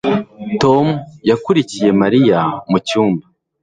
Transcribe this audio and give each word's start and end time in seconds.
Tom 0.61 0.87
yakurikiye 1.29 1.89
Mariya 2.01 2.39
mu 2.69 2.77
cyumba 2.87 3.23